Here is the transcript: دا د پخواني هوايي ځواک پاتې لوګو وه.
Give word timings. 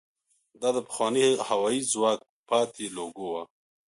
دا 0.61 0.69
د 0.75 0.77
پخواني 0.87 1.25
هوايي 1.49 1.81
ځواک 1.91 2.19
پاتې 2.49 2.85
لوګو 2.97 3.25
وه. 3.31 3.43